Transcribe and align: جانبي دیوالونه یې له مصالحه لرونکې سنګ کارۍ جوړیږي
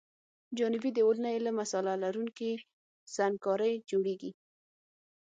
جانبي 0.57 0.89
دیوالونه 0.95 1.29
یې 1.33 1.39
له 1.47 1.51
مصالحه 1.59 2.01
لرونکې 2.03 2.51
سنګ 3.15 3.35
کارۍ 3.45 3.73
جوړیږي 3.89 4.31